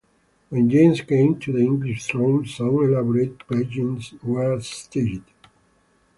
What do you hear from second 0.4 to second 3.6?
When James came to the English throne, some elaborate